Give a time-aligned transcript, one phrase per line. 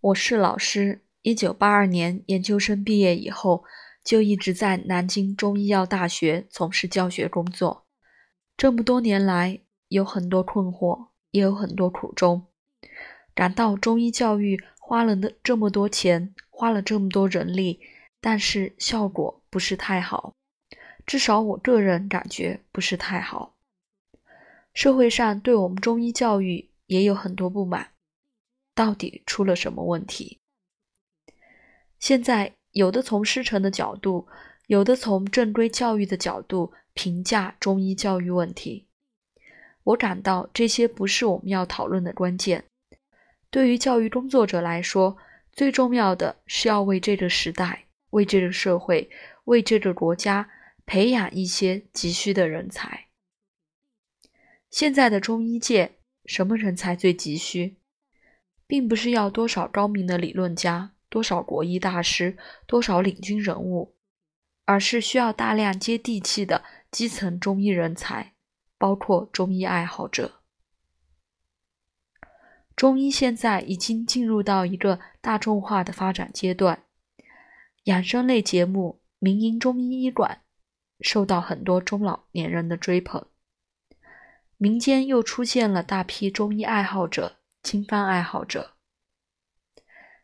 [0.00, 3.64] 我是老师，一九八二年研究生毕业以后，
[4.04, 7.86] 就一直在南京中医药大学从事教学工作。
[8.58, 12.46] 这么多年来，有很多困惑，也有很多苦衷。
[13.34, 17.80] 感到中医教育花了那这么多钱，花了这么多人力，
[18.20, 20.34] 但是效果不是太好，
[21.06, 23.56] 至少我个人感觉不是太好。
[24.74, 27.88] 社会上对我们中医教育也有很多不满。
[28.76, 30.38] 到底出了什么问题？
[31.98, 34.28] 现在有的从师承的角度，
[34.66, 38.86] 有的从正规教育的角度评价中医教育问题。
[39.82, 42.64] 我感到这些不是我们要讨论的关键。
[43.50, 45.16] 对于教育工作者来说，
[45.52, 49.08] 最重要的是要为这个时代、为这个社会、
[49.44, 50.50] 为这个国家
[50.84, 53.06] 培养一些急需的人才。
[54.68, 55.92] 现在的中医界，
[56.26, 57.76] 什么人才最急需？
[58.66, 63.94] 并不是要多少高明的理论家、多少国医大师、多少领军人物，
[64.64, 68.34] 而是需要大量接地气的基层中医人才，
[68.76, 70.40] 包括中医爱好者。
[72.74, 76.84] 中医现在已经进入到一个大众化的发展阶段，
[77.84, 80.42] 养生类节目、民营中医医馆
[81.00, 83.26] 受到很多中老年人的追捧，
[84.58, 87.36] 民间又出现了大批中医爱好者。
[87.66, 88.76] 经方爱好者，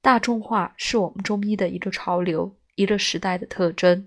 [0.00, 4.06] 大众化是我们中医的一个潮流，一个时代的特征。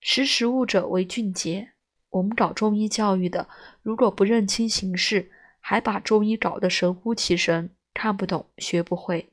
[0.00, 1.72] 识时务者为俊杰。
[2.08, 3.46] 我们搞中医教育的，
[3.82, 5.30] 如果不认清形势，
[5.60, 9.30] 还把中医搞得神乎其神，看不懂，学不会，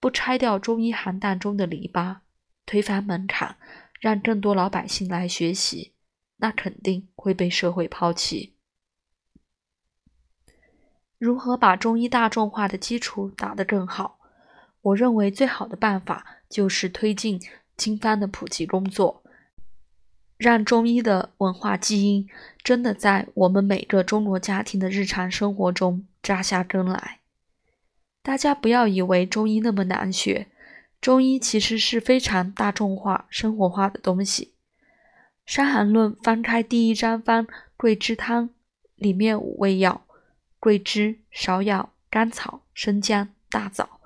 [0.00, 2.20] 不拆掉中医行当中的篱笆，
[2.64, 3.58] 推翻门槛，
[4.00, 5.92] 让更多老百姓来学习，
[6.38, 8.55] 那肯定会被社会抛弃。
[11.18, 14.18] 如何把中医大众化的基础打得更好？
[14.82, 17.40] 我认为最好的办法就是推进
[17.76, 19.22] 经方的普及工作，
[20.36, 22.28] 让中医的文化基因
[22.62, 27.20] 真的在我们每个中国家庭的日常生活中扎下根来。
[28.22, 30.48] 大家不要以为中医那么难学，
[31.00, 34.52] 中医其实是非常大众化、生活化的东西。
[35.52, 38.50] 《伤寒论》翻开第一章方桂枝汤，
[38.96, 40.05] 里面五味药。
[40.66, 44.00] 桂枝、芍药、甘草、生姜、大枣，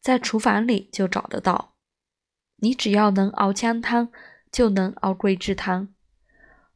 [0.00, 1.74] 在厨房里就找得到。
[2.58, 4.12] 你只要能熬姜汤，
[4.52, 5.92] 就能熬桂枝汤。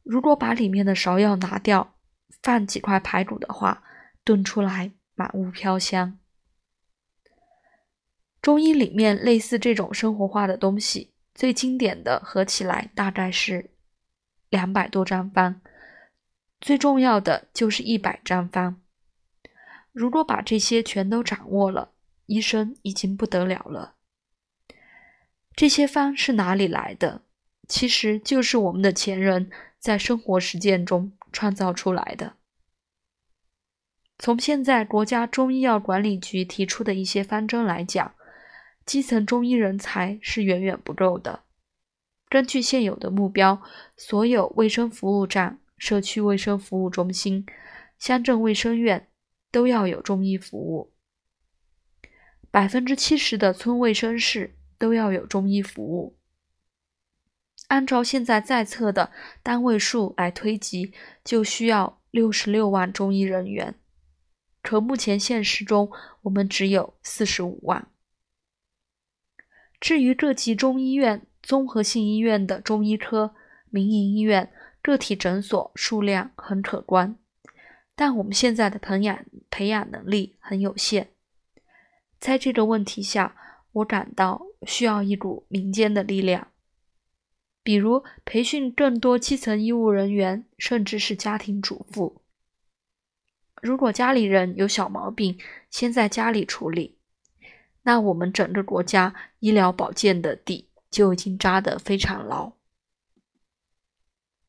[0.03, 1.95] 如果把里面的芍药拿掉，
[2.43, 3.83] 放几块排骨的话，
[4.25, 6.19] 炖出来满屋飘香。
[8.41, 13.71] 中医里面类似这种生活化的东西，最经典的合起来大概是
[14.49, 15.61] 两百多张方，
[16.59, 18.81] 最重要的就是一百张方。
[19.91, 21.91] 如果把这些全都掌握了，
[22.25, 23.95] 医生已经不得了了。
[25.53, 27.23] 这些方是哪里来的？
[27.67, 32.33] 其实就是我们的前人在生活实践中创造出来的。
[34.17, 38.13] 从现在国家中医药管理局提出的一些方针来讲，
[38.85, 41.43] 基层中医人才是远远不够的。
[42.29, 43.61] 根据现有的目标，
[43.97, 47.45] 所有卫生服务站、社区卫生服务中心、
[47.99, 49.09] 乡镇卫生院。
[49.51, 50.93] 都要有中医服务，
[52.49, 56.17] 百分之七十的村卫生室都要有中医服务。
[57.67, 59.11] 按照现在在册的
[59.43, 63.75] 单位数来推及，就需要六十六万中医人员。
[64.61, 65.91] 可目前现实中，
[66.23, 67.87] 我们只有四十五万。
[69.79, 73.33] 至于各级中医院、综合性医院的中医科、
[73.69, 77.17] 民营医院、个体诊所数量很可观。
[78.01, 81.09] 但我们现在的培养培养能力很有限，
[82.19, 83.35] 在这个问题下，
[83.73, 86.47] 我感到需要一股民间的力量，
[87.61, 92.23] 比如培训更多基层医务人员，甚至是家庭主妇。
[93.61, 95.37] 如果家里人有小毛病，
[95.69, 96.97] 先在家里处理，
[97.83, 102.53] 那我们整个国家医疗保健的底就已经扎得非常牢。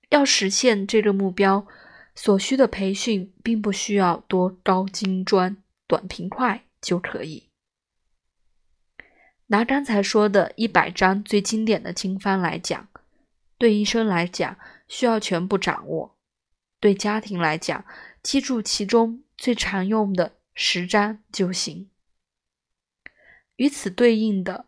[0.09, 1.67] 要实现这个目标。
[2.15, 5.57] 所需的培训并不需要多高精专、
[5.87, 7.49] 短平快就可以。
[9.47, 12.89] 拿刚才说的一百张最经典的经方来讲，
[13.59, 16.17] 对医生来讲需要全部掌握；
[16.81, 17.85] 对家庭来讲，
[18.23, 21.91] 记住其中最常用的十张就行。
[23.57, 24.67] 与此对应的、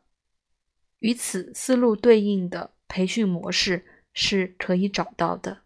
[0.98, 5.63] 与此思路对应的培训模式是可以找到的。